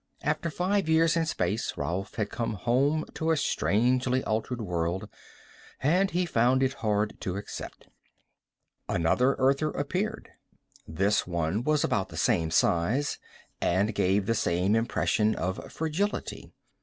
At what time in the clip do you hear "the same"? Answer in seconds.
12.09-12.49, 14.25-14.75